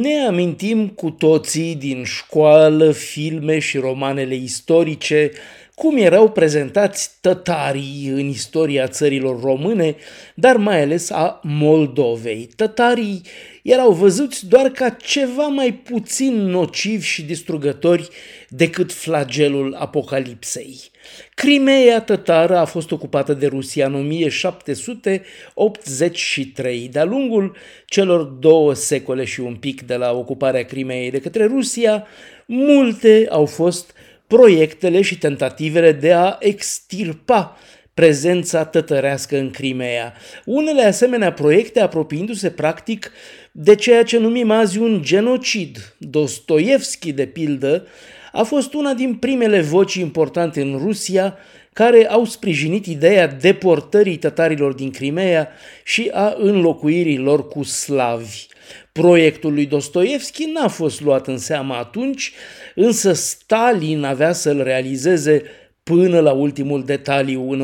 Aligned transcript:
Ne 0.00 0.26
amintim 0.26 0.88
cu 0.88 1.10
toții 1.10 1.74
din 1.74 2.04
școală, 2.04 2.90
filme 2.90 3.58
și 3.58 3.78
romanele 3.78 4.34
istorice 4.34 5.30
cum 5.74 5.96
erau 5.96 6.30
prezentați 6.30 7.10
tătarii 7.20 8.08
în 8.08 8.26
istoria 8.26 8.88
țărilor 8.88 9.40
române, 9.40 9.96
dar 10.34 10.56
mai 10.56 10.82
ales 10.82 11.10
a 11.10 11.40
Moldovei. 11.42 12.48
Tătarii 12.56 13.22
erau 13.62 13.92
văzuți 13.92 14.46
doar 14.46 14.68
ca 14.68 14.90
ceva 14.90 15.46
mai 15.46 15.72
puțin 15.72 16.34
nocivi 16.34 17.06
și 17.06 17.22
distrugători 17.22 18.08
decât 18.48 18.92
flagelul 18.92 19.74
apocalipsei. 19.74 20.91
Crimea 21.34 22.00
tătară 22.00 22.56
a 22.56 22.64
fost 22.64 22.90
ocupată 22.90 23.34
de 23.34 23.46
Rusia 23.46 23.86
în 23.86 23.94
1783. 23.94 26.88
De-a 26.92 27.04
lungul 27.04 27.56
celor 27.86 28.22
două 28.22 28.74
secole 28.74 29.24
și 29.24 29.40
un 29.40 29.54
pic 29.54 29.82
de 29.82 29.94
la 29.94 30.12
ocuparea 30.12 30.64
Crimeei 30.64 31.10
de 31.10 31.20
către 31.20 31.44
Rusia, 31.44 32.06
multe 32.46 33.26
au 33.30 33.46
fost 33.46 33.94
proiectele 34.26 35.02
și 35.02 35.18
tentativele 35.18 35.92
de 35.92 36.12
a 36.12 36.36
extirpa 36.40 37.56
prezența 37.94 38.64
tătărească 38.64 39.38
în 39.38 39.50
Crimea. 39.50 40.14
Unele 40.44 40.82
asemenea 40.82 41.32
proiecte 41.32 41.80
apropiindu-se 41.80 42.50
practic 42.50 43.12
de 43.52 43.74
ceea 43.74 44.02
ce 44.02 44.18
numim 44.18 44.50
azi 44.50 44.78
un 44.78 45.02
genocid. 45.02 45.94
Dostoevski, 45.98 47.12
de 47.12 47.26
pildă, 47.26 47.86
a 48.32 48.42
fost 48.42 48.74
una 48.74 48.94
din 48.94 49.14
primele 49.14 49.60
voci 49.60 49.94
importante 49.94 50.60
în 50.60 50.78
Rusia 50.78 51.36
care 51.72 52.08
au 52.08 52.24
sprijinit 52.24 52.86
ideea 52.86 53.26
deportării 53.26 54.16
tătarilor 54.16 54.72
din 54.72 54.90
Crimea 54.90 55.48
și 55.84 56.10
a 56.12 56.34
înlocuirii 56.38 57.18
lor 57.18 57.48
cu 57.48 57.62
slavi. 57.62 58.46
Proiectul 58.92 59.52
lui 59.52 59.66
Dostoevski 59.66 60.44
n-a 60.44 60.68
fost 60.68 61.00
luat 61.00 61.26
în 61.26 61.38
seamă 61.38 61.74
atunci, 61.74 62.32
însă 62.74 63.12
Stalin 63.12 64.04
avea 64.04 64.32
să-l 64.32 64.62
realizeze 64.62 65.42
până 65.82 66.20
la 66.20 66.32
ultimul 66.32 66.84
detaliu 66.84 67.50
în 67.50 67.60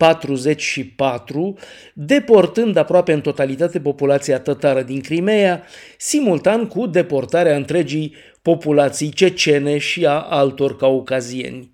1944, 0.00 1.56
deportând 1.94 2.76
aproape 2.76 3.12
în 3.12 3.20
totalitate 3.20 3.80
populația 3.80 4.38
tătară 4.38 4.82
din 4.82 5.00
Crimea, 5.00 5.62
simultan 5.98 6.66
cu 6.66 6.86
deportarea 6.86 7.56
întregii 7.56 8.14
populații 8.42 9.08
cecene 9.08 9.78
și 9.78 10.06
a 10.06 10.20
altor 10.20 10.76
caucazieni. 10.76 11.70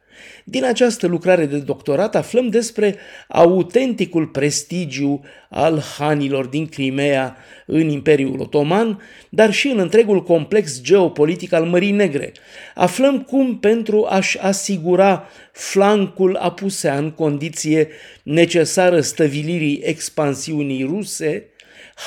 Din 0.43 0.65
această 0.65 1.07
lucrare 1.07 1.45
de 1.45 1.57
doctorat 1.57 2.15
aflăm 2.15 2.49
despre 2.49 2.95
autenticul 3.27 4.27
prestigiu 4.27 5.21
al 5.49 5.83
hanilor 5.97 6.45
din 6.45 6.67
Crimea 6.67 7.37
în 7.65 7.89
Imperiul 7.89 8.39
Otoman, 8.39 9.01
dar 9.29 9.53
și 9.53 9.67
în 9.67 9.79
întregul 9.79 10.23
complex 10.23 10.81
geopolitic 10.81 11.53
al 11.53 11.65
Mării 11.65 11.91
Negre. 11.91 12.31
Aflăm 12.75 13.21
cum 13.21 13.59
pentru 13.59 14.05
a-și 14.09 14.37
asigura 14.37 15.27
flancul 15.51 16.35
apusean, 16.35 17.11
condiție 17.11 17.87
necesară 18.23 19.01
stăvilirii 19.01 19.81
expansiunii 19.83 20.83
ruse, 20.83 21.50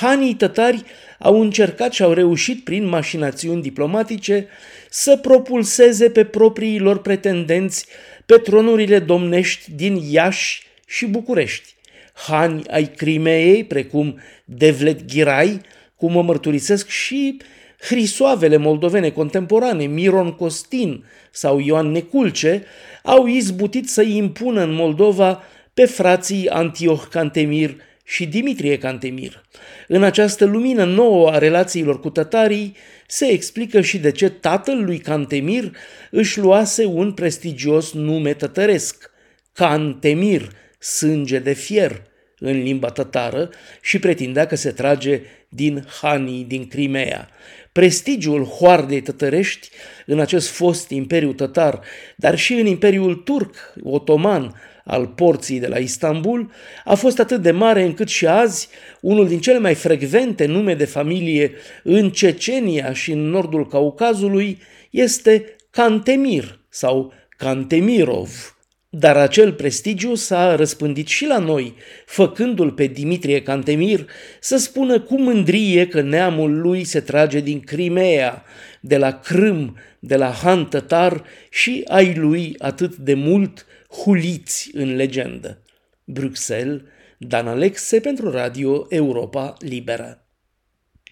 Hanii 0.00 0.34
tătari 0.34 0.84
au 1.18 1.40
încercat 1.40 1.92
și 1.92 2.02
au 2.02 2.12
reușit 2.12 2.64
prin 2.64 2.86
mașinațiuni 2.86 3.62
diplomatice 3.62 4.46
să 4.90 5.16
propulseze 5.16 6.10
pe 6.10 6.24
proprii 6.24 6.78
lor 6.78 7.00
pretendenți 7.00 7.86
pe 8.26 8.36
tronurile 8.36 8.98
domnești 8.98 9.72
din 9.72 9.96
Iași 10.10 10.66
și 10.86 11.06
București. 11.06 11.74
Hani 12.14 12.62
ai 12.70 12.84
Crimeei, 12.96 13.64
precum 13.64 14.18
Devlet 14.44 15.12
Ghirai, 15.12 15.60
cum 15.96 16.12
mă 16.12 16.22
mărturisesc 16.22 16.88
și 16.88 17.36
hrisoavele 17.80 18.56
moldovene 18.56 19.10
contemporane, 19.10 19.84
Miron 19.84 20.32
Costin 20.32 21.04
sau 21.30 21.60
Ioan 21.60 21.90
Neculce, 21.90 22.64
au 23.02 23.26
izbutit 23.26 23.88
să 23.88 24.02
impună 24.02 24.62
în 24.62 24.72
Moldova 24.72 25.42
pe 25.74 25.84
frații 25.84 26.48
Antioch 26.48 27.04
Cantemir 27.10 27.76
și 28.04 28.26
Dimitrie 28.26 28.78
Cantemir. 28.78 29.44
În 29.88 30.02
această 30.02 30.44
lumină 30.44 30.84
nouă 30.84 31.30
a 31.30 31.38
relațiilor 31.38 32.00
cu 32.00 32.10
tătarii 32.10 32.76
se 33.06 33.26
explică 33.26 33.80
și 33.80 33.98
de 33.98 34.10
ce 34.10 34.28
tatăl 34.28 34.84
lui 34.84 34.98
Cantemir 34.98 35.76
își 36.10 36.38
luase 36.40 36.84
un 36.84 37.12
prestigios 37.12 37.92
nume 37.92 38.34
tătăresc, 38.34 39.10
Cantemir, 39.52 40.48
sânge 40.78 41.38
de 41.38 41.52
fier, 41.52 42.02
în 42.38 42.62
limba 42.62 42.88
tătară 42.88 43.50
și 43.82 43.98
pretindea 43.98 44.46
că 44.46 44.56
se 44.56 44.70
trage 44.70 45.20
din 45.48 45.84
Hanii 46.00 46.44
din 46.44 46.66
Crimea. 46.66 47.28
Prestigiul 47.72 48.44
hoardei 48.44 49.00
tătărești 49.00 49.68
în 50.06 50.20
acest 50.20 50.48
fost 50.48 50.90
imperiu 50.90 51.32
tătar, 51.32 51.80
dar 52.16 52.38
și 52.38 52.52
în 52.52 52.66
imperiul 52.66 53.14
turc, 53.14 53.54
otoman, 53.82 54.54
al 54.84 55.06
porții 55.06 55.60
de 55.60 55.66
la 55.66 55.76
Istanbul 55.76 56.50
a 56.84 56.94
fost 56.94 57.18
atât 57.18 57.42
de 57.42 57.50
mare 57.50 57.82
încât 57.82 58.08
și 58.08 58.26
azi 58.26 58.68
unul 59.00 59.28
din 59.28 59.40
cele 59.40 59.58
mai 59.58 59.74
frecvente 59.74 60.46
nume 60.46 60.74
de 60.74 60.84
familie 60.84 61.52
în 61.82 62.10
Cecenia 62.10 62.92
și 62.92 63.12
în 63.12 63.28
nordul 63.28 63.66
Caucazului 63.66 64.58
este 64.90 65.56
Cantemir 65.70 66.60
sau 66.68 67.12
Cantemirov. 67.36 68.56
Dar 68.96 69.16
acel 69.16 69.52
prestigiu 69.52 70.14
s-a 70.14 70.54
răspândit 70.54 71.06
și 71.06 71.26
la 71.26 71.38
noi, 71.38 71.74
făcându-l 72.06 72.72
pe 72.72 72.86
Dimitrie 72.86 73.42
Cantemir 73.42 74.06
să 74.40 74.56
spună 74.56 75.00
cu 75.00 75.20
mândrie 75.20 75.86
că 75.86 76.00
neamul 76.00 76.60
lui 76.60 76.84
se 76.84 77.00
trage 77.00 77.40
din 77.40 77.60
Crimea, 77.60 78.44
de 78.80 78.96
la 78.96 79.20
Crâm, 79.20 79.76
de 79.98 80.16
la 80.16 80.30
Han 80.30 80.66
Tătar 80.66 81.24
și 81.50 81.84
ai 81.86 82.14
lui 82.14 82.54
atât 82.58 82.96
de 82.96 83.14
mult 83.14 83.66
huliți 83.88 84.70
în 84.72 84.96
legendă. 84.96 85.62
Bruxelles, 86.04 86.80
Dan 87.18 87.48
Alexe 87.48 88.00
pentru 88.00 88.30
Radio 88.30 88.86
Europa 88.88 89.54
Liberă. 89.58 90.23